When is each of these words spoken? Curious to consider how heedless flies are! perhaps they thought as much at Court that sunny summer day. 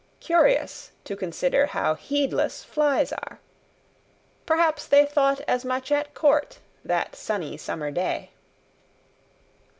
Curious 0.19 0.93
to 1.03 1.15
consider 1.15 1.67
how 1.67 1.93
heedless 1.93 2.63
flies 2.63 3.11
are! 3.13 3.39
perhaps 4.47 4.87
they 4.87 5.05
thought 5.05 5.41
as 5.47 5.63
much 5.63 5.91
at 5.91 6.15
Court 6.15 6.57
that 6.83 7.15
sunny 7.15 7.55
summer 7.55 7.91
day. 7.91 8.31